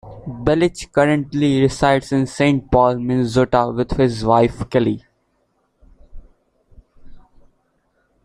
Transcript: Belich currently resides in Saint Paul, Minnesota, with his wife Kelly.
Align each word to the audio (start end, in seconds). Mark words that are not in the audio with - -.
Belich 0.35 0.91
currently 0.91 1.61
resides 1.61 2.11
in 2.11 2.25
Saint 2.25 2.71
Paul, 2.71 2.97
Minnesota, 2.97 3.67
with 3.69 3.91
his 3.91 4.25
wife 4.25 4.67
Kelly. 4.71 5.05